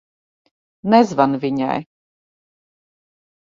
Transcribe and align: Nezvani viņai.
Nezvani 0.93 1.41
viņai. 1.43 1.77